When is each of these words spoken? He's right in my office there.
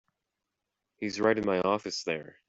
He's 0.97 1.19
right 1.21 1.37
in 1.37 1.45
my 1.45 1.59
office 1.61 2.01
there. 2.01 2.39